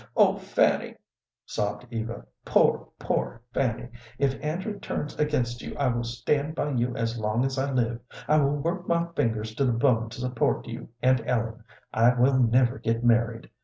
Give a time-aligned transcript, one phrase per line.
[0.17, 0.95] "Oh, Fanny!"
[1.45, 3.89] sobbed Eva; "poor, poor Fanny!
[4.17, 7.99] if Andrew turns against you, I will stand by you as long as I live.
[8.27, 11.63] I will work my fingers to the bone to support you and Ellen.
[11.93, 13.51] I will never get married.